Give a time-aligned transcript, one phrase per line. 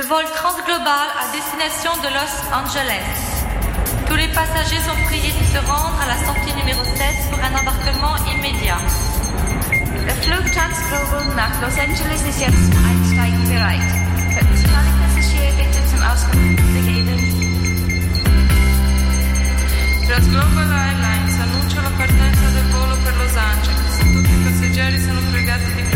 [0.00, 3.20] Le vol transglobal à destination de Los Angeles.
[4.08, 6.96] Tous les passagers sont priés de se rendre à la sortie numéro 7
[7.28, 8.80] pour un embarquement immédiat.
[10.06, 13.88] Der Flug Transglobal nach Los Angeles ist jetzt zum Einsteigen bereit.
[14.32, 17.18] Könnten Sie alle Passagiere bitte zum Ausgang begeben?
[20.08, 23.92] Transglobal Airlines annuncia la partenza del volo per Los Angeles.
[24.14, 25.89] Tutti i passeggeri sono pregati di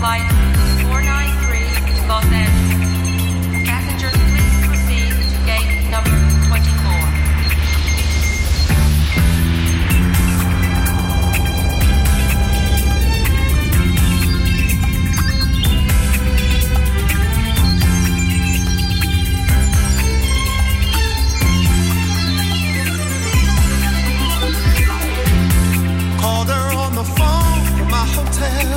[0.00, 0.24] flight
[0.80, 3.68] 493 to Los Angeles.
[3.68, 6.16] Passengers, please proceed to gate number
[6.48, 7.20] 24.
[28.12, 28.69] hotel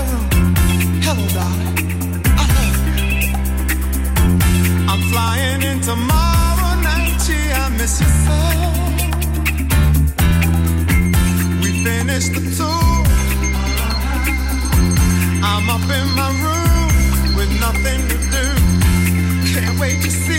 [4.89, 8.38] I'm flying in tomorrow night, gee, I miss you so.
[11.62, 13.03] We finished the tour.
[15.51, 18.45] I'm up in my room with nothing to do.
[19.53, 20.32] Can't wait to see.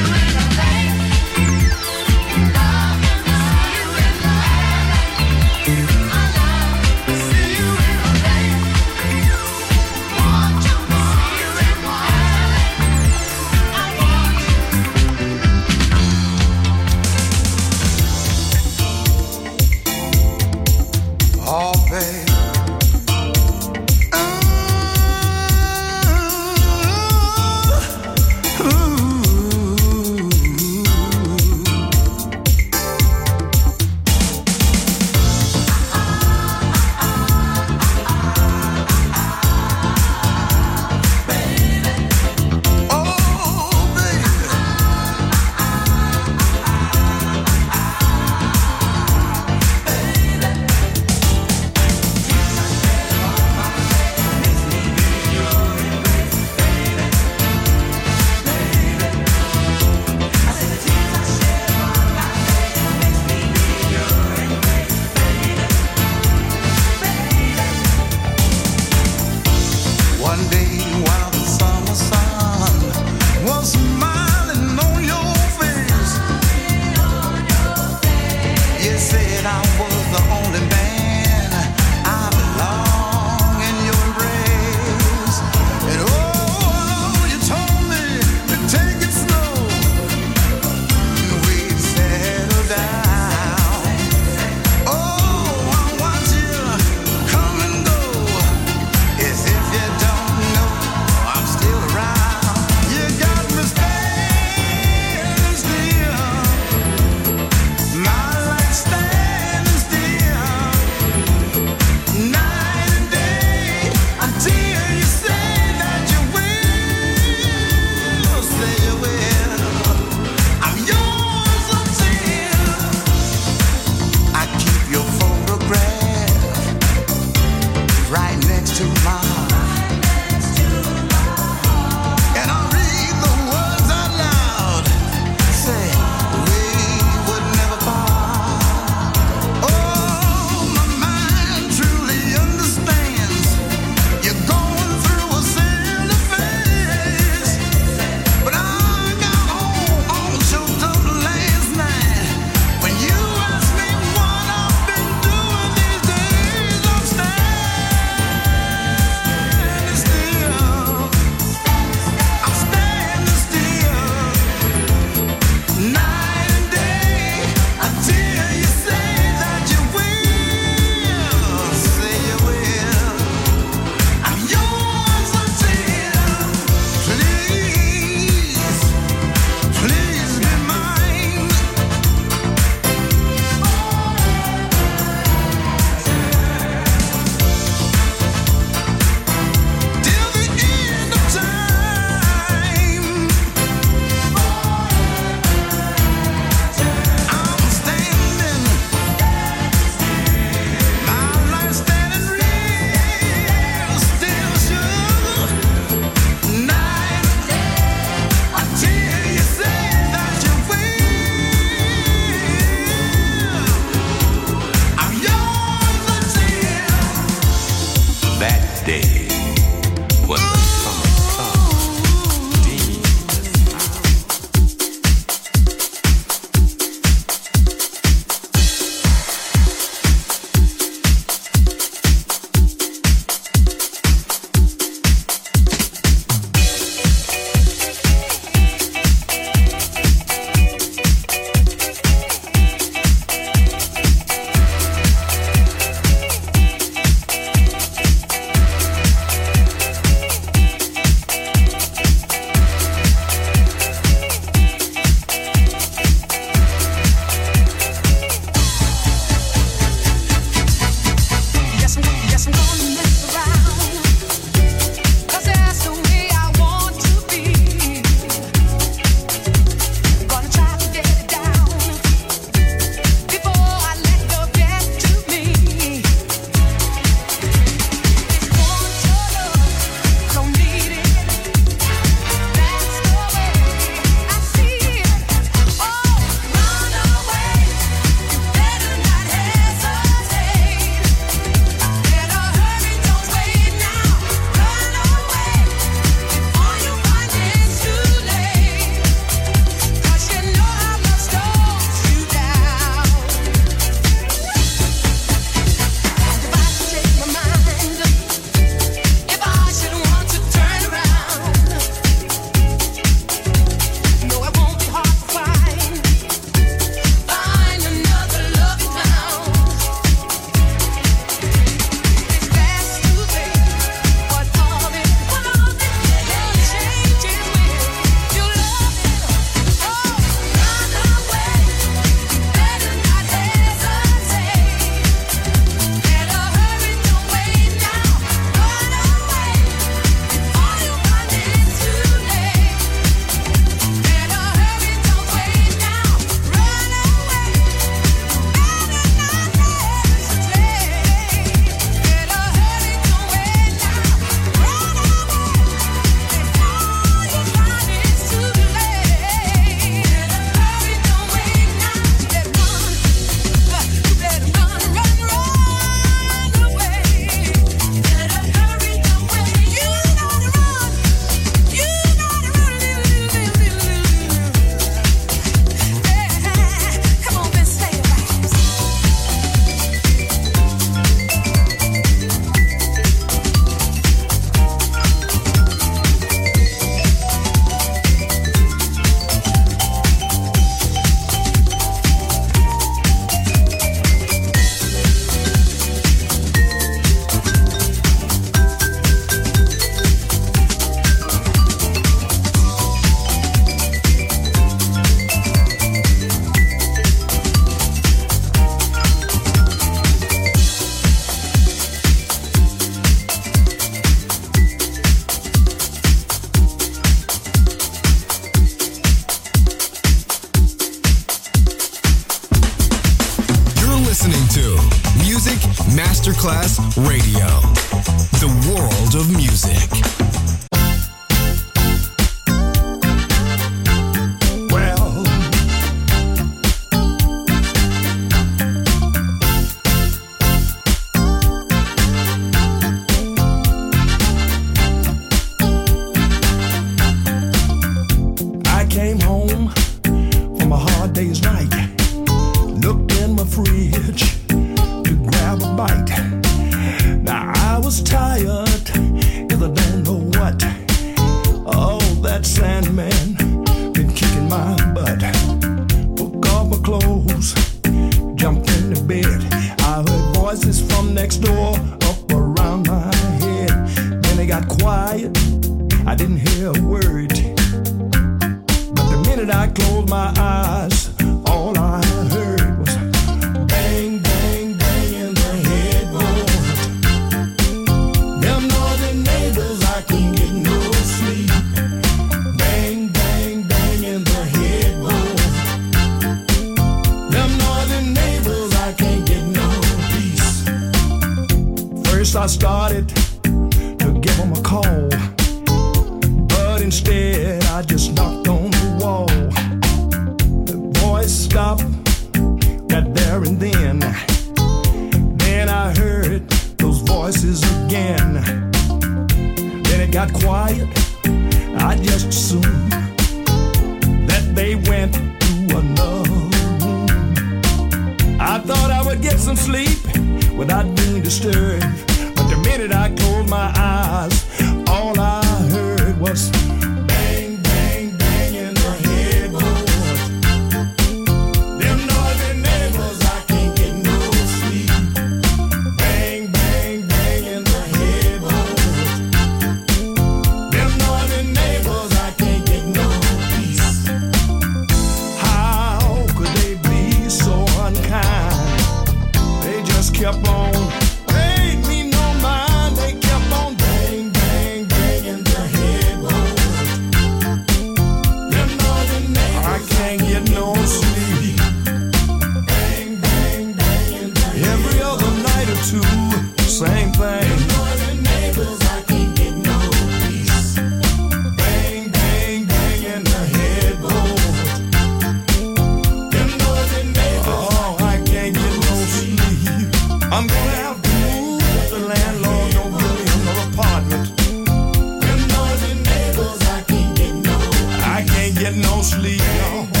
[599.11, 600.00] Sleep.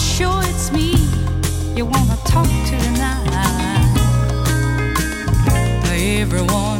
[0.00, 0.94] sure it's me
[1.76, 3.28] you wanna talk tonight.
[5.92, 6.79] Everyone